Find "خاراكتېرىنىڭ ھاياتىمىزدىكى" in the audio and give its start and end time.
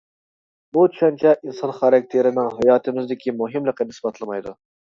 1.81-3.37